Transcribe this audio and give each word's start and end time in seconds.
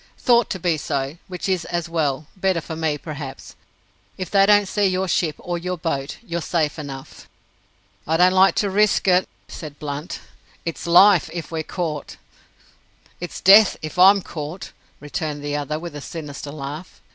"Thought 0.17 0.49
to 0.49 0.57
be 0.57 0.77
so, 0.77 1.19
which 1.27 1.47
is 1.47 1.63
as 1.65 1.87
well 1.87 2.25
better 2.35 2.59
for 2.59 2.75
me, 2.75 2.97
perhaps. 2.97 3.55
If 4.17 4.31
they 4.31 4.47
don't 4.47 4.65
see 4.67 4.87
your 4.87 5.07
ship, 5.07 5.35
or 5.37 5.59
your 5.59 5.77
boat, 5.77 6.17
you're 6.25 6.41
safe 6.41 6.79
enough." 6.79 7.29
"I 8.07 8.17
don't 8.17 8.31
like 8.33 8.55
to 8.55 8.71
risk 8.71 9.07
it," 9.07 9.29
said 9.47 9.77
Blunt. 9.77 10.19
"It's 10.65 10.87
Life 10.87 11.29
if 11.31 11.51
we're 11.51 11.61
caught." 11.61 12.17
"It's 13.19 13.39
Death 13.41 13.77
if 13.83 13.99
I'm 13.99 14.23
caught!" 14.23 14.71
returned 14.99 15.43
the 15.43 15.55
other, 15.55 15.77
with 15.77 15.95
a 15.95 16.01
sinister 16.01 16.51
laugh. 16.51 16.99